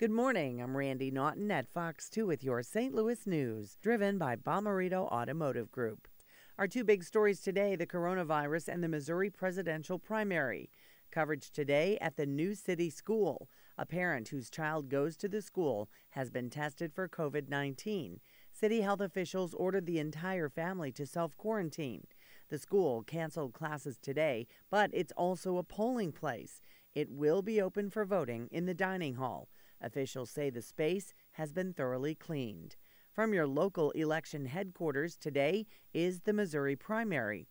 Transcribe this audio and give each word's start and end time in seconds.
Good 0.00 0.10
morning. 0.10 0.62
I'm 0.62 0.78
Randi 0.78 1.10
Naughton 1.10 1.50
at 1.50 1.68
Fox 1.68 2.08
2 2.08 2.24
with 2.24 2.42
your 2.42 2.62
St. 2.62 2.94
Louis 2.94 3.26
news, 3.26 3.76
driven 3.82 4.16
by 4.16 4.34
Bomarito 4.34 5.06
Automotive 5.08 5.70
Group. 5.70 6.08
Our 6.56 6.66
two 6.66 6.84
big 6.84 7.04
stories 7.04 7.42
today 7.42 7.76
the 7.76 7.86
coronavirus 7.86 8.68
and 8.68 8.82
the 8.82 8.88
Missouri 8.88 9.28
presidential 9.28 9.98
primary. 9.98 10.70
Coverage 11.10 11.50
today 11.50 11.98
at 12.00 12.16
the 12.16 12.24
New 12.24 12.54
City 12.54 12.88
School. 12.88 13.50
A 13.76 13.84
parent 13.84 14.28
whose 14.28 14.48
child 14.48 14.88
goes 14.88 15.18
to 15.18 15.28
the 15.28 15.42
school 15.42 15.90
has 16.12 16.30
been 16.30 16.48
tested 16.48 16.94
for 16.94 17.06
COVID 17.06 17.50
19. 17.50 18.20
City 18.50 18.80
health 18.80 19.02
officials 19.02 19.52
ordered 19.52 19.84
the 19.84 19.98
entire 19.98 20.48
family 20.48 20.90
to 20.92 21.04
self 21.04 21.36
quarantine. 21.36 22.06
The 22.48 22.58
school 22.58 23.02
canceled 23.02 23.52
classes 23.52 23.98
today, 24.00 24.46
but 24.70 24.88
it's 24.94 25.12
also 25.12 25.58
a 25.58 25.62
polling 25.62 26.12
place. 26.12 26.62
It 26.94 27.10
will 27.10 27.42
be 27.42 27.60
open 27.60 27.90
for 27.90 28.06
voting 28.06 28.48
in 28.50 28.64
the 28.64 28.72
dining 28.72 29.16
hall. 29.16 29.48
Officials 29.80 30.30
say 30.30 30.50
the 30.50 30.62
space 30.62 31.14
has 31.32 31.52
been 31.52 31.72
thoroughly 31.72 32.14
cleaned. 32.14 32.76
From 33.12 33.34
your 33.34 33.46
local 33.46 33.90
election 33.92 34.46
headquarters, 34.46 35.16
today 35.16 35.66
is 35.92 36.20
the 36.20 36.32
Missouri 36.32 36.76
primary. 36.76 37.48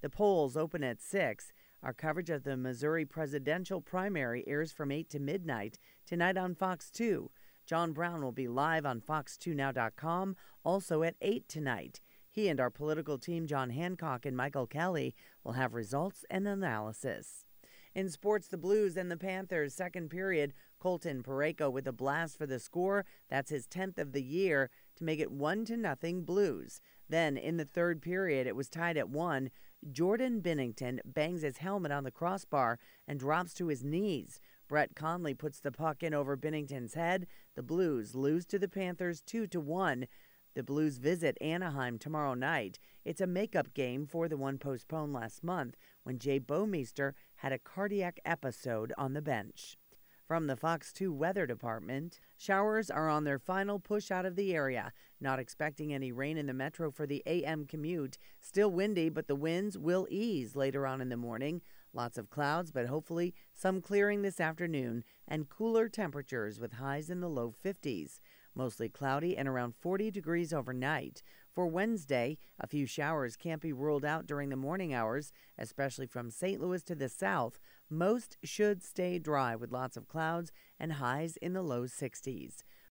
The 0.00 0.10
polls 0.10 0.56
open 0.56 0.84
at 0.84 1.00
6. 1.00 1.52
Our 1.82 1.92
coverage 1.92 2.30
of 2.30 2.44
the 2.44 2.56
Missouri 2.56 3.04
presidential 3.04 3.80
primary 3.80 4.46
airs 4.46 4.72
from 4.72 4.92
8 4.92 5.08
to 5.10 5.18
midnight 5.18 5.78
tonight 6.06 6.36
on 6.36 6.54
Fox 6.54 6.90
2. 6.90 7.30
John 7.66 7.92
Brown 7.92 8.22
will 8.22 8.32
be 8.32 8.48
live 8.48 8.84
on 8.84 9.00
fox2now.com 9.00 10.36
also 10.64 11.02
at 11.02 11.16
8 11.20 11.48
tonight. 11.48 12.00
He 12.30 12.48
and 12.48 12.60
our 12.60 12.70
political 12.70 13.18
team, 13.18 13.46
John 13.46 13.70
Hancock 13.70 14.24
and 14.24 14.36
Michael 14.36 14.66
Kelly, 14.66 15.14
will 15.42 15.52
have 15.52 15.74
results 15.74 16.24
and 16.30 16.46
analysis. 16.46 17.44
In 17.92 18.08
sports, 18.08 18.46
the 18.46 18.56
Blues 18.56 18.96
and 18.96 19.10
the 19.10 19.16
Panthers, 19.16 19.74
second 19.74 20.10
period, 20.10 20.54
Colton 20.78 21.24
Parayko 21.24 21.72
with 21.72 21.88
a 21.88 21.92
blast 21.92 22.38
for 22.38 22.46
the 22.46 22.60
score. 22.60 23.04
That's 23.28 23.50
his 23.50 23.66
10th 23.66 23.98
of 23.98 24.12
the 24.12 24.22
year 24.22 24.70
to 24.96 25.04
make 25.04 25.18
it 25.18 25.32
1 25.32 25.64
to 25.66 25.76
nothing 25.76 26.22
Blues. 26.22 26.80
Then 27.08 27.36
in 27.36 27.56
the 27.56 27.64
third 27.64 28.00
period, 28.00 28.46
it 28.46 28.54
was 28.54 28.68
tied 28.68 28.96
at 28.96 29.10
1. 29.10 29.50
Jordan 29.90 30.40
Binnington 30.40 31.00
bangs 31.04 31.42
his 31.42 31.58
helmet 31.58 31.90
on 31.90 32.04
the 32.04 32.12
crossbar 32.12 32.78
and 33.08 33.18
drops 33.18 33.54
to 33.54 33.66
his 33.66 33.82
knees. 33.82 34.38
Brett 34.68 34.94
Connolly 34.94 35.34
puts 35.34 35.58
the 35.58 35.72
puck 35.72 36.04
in 36.04 36.14
over 36.14 36.36
Binnington's 36.36 36.94
head. 36.94 37.26
The 37.56 37.62
Blues 37.62 38.14
lose 38.14 38.46
to 38.46 38.58
the 38.58 38.68
Panthers 38.68 39.20
2 39.20 39.48
to 39.48 39.58
1. 39.58 40.06
The 40.54 40.64
Blues 40.64 40.98
visit 40.98 41.38
Anaheim 41.40 41.96
tomorrow 41.96 42.34
night. 42.34 42.80
It's 43.04 43.20
a 43.20 43.26
makeup 43.26 43.72
game 43.72 44.04
for 44.04 44.28
the 44.28 44.36
one 44.36 44.58
postponed 44.58 45.12
last 45.12 45.44
month 45.44 45.76
when 46.02 46.18
Jay 46.18 46.40
Bouwmeester 46.40 47.12
had 47.36 47.52
a 47.52 47.58
cardiac 47.58 48.18
episode 48.24 48.92
on 48.98 49.12
the 49.12 49.22
bench. 49.22 49.78
From 50.26 50.48
the 50.48 50.56
Fox 50.56 50.92
2 50.92 51.12
Weather 51.12 51.46
Department, 51.46 52.18
showers 52.36 52.90
are 52.90 53.08
on 53.08 53.24
their 53.24 53.38
final 53.38 53.78
push 53.78 54.10
out 54.10 54.26
of 54.26 54.34
the 54.34 54.52
area. 54.52 54.92
Not 55.20 55.38
expecting 55.38 55.92
any 55.92 56.10
rain 56.10 56.36
in 56.36 56.46
the 56.46 56.52
metro 56.52 56.90
for 56.90 57.06
the 57.06 57.22
AM 57.26 57.64
commute. 57.64 58.18
Still 58.40 58.70
windy, 58.70 59.08
but 59.08 59.28
the 59.28 59.36
winds 59.36 59.78
will 59.78 60.08
ease 60.10 60.56
later 60.56 60.84
on 60.84 61.00
in 61.00 61.10
the 61.10 61.16
morning. 61.16 61.62
Lots 61.92 62.18
of 62.18 62.30
clouds, 62.30 62.70
but 62.70 62.86
hopefully 62.86 63.34
some 63.54 63.80
clearing 63.80 64.22
this 64.22 64.40
afternoon 64.40 65.04
and 65.26 65.48
cooler 65.48 65.88
temperatures 65.88 66.58
with 66.58 66.74
highs 66.74 67.10
in 67.10 67.20
the 67.20 67.28
low 67.28 67.52
50s. 67.64 68.20
Mostly 68.54 68.88
cloudy 68.88 69.36
and 69.36 69.48
around 69.48 69.74
40 69.76 70.10
degrees 70.10 70.52
overnight. 70.52 71.22
For 71.52 71.66
Wednesday, 71.66 72.38
a 72.58 72.66
few 72.66 72.86
showers 72.86 73.36
can't 73.36 73.60
be 73.60 73.72
ruled 73.72 74.04
out 74.04 74.26
during 74.26 74.48
the 74.48 74.56
morning 74.56 74.92
hours, 74.92 75.32
especially 75.58 76.06
from 76.06 76.30
St. 76.30 76.60
Louis 76.60 76.82
to 76.84 76.94
the 76.94 77.08
south. 77.08 77.58
Most 77.88 78.36
should 78.42 78.82
stay 78.82 79.18
dry 79.18 79.56
with 79.56 79.72
lots 79.72 79.96
of 79.96 80.08
clouds 80.08 80.52
and 80.78 80.94
highs 80.94 81.36
in 81.36 81.52
the 81.52 81.62
low 81.62 81.84
60s. 81.84 82.62